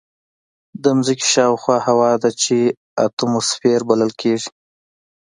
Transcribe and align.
د 0.81 0.83
ځمکې 1.05 1.27
شاوخوا 1.33 1.77
هوا 1.87 2.11
ده 2.21 2.29
چې 2.41 2.57
اتماسفیر 3.05 3.79
بلل 3.89 4.11
کېږي. 4.21 4.49